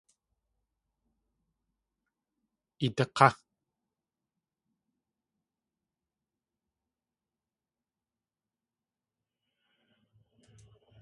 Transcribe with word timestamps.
Idak̲á! 2.85 3.29